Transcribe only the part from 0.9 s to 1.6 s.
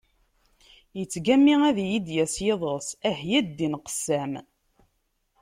Yettgami